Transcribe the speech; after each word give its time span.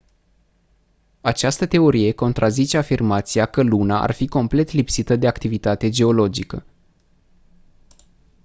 această 1.21 1.65
teorie 1.67 2.11
contrazice 2.11 2.77
afirmația 2.77 3.45
că 3.45 3.61
luna 3.61 4.01
ar 4.01 4.11
fi 4.11 4.27
complet 4.27 4.71
lipsită 4.71 5.15
de 5.15 5.27
activitate 5.27 5.89
geologică 5.89 6.65